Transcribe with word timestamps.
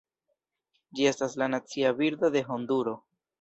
Ĝi 0.99 1.05
estas 1.09 1.35
la 1.41 1.49
nacia 1.57 1.93
birdo 2.01 2.33
de 2.39 2.43
Honduro. 2.49 2.97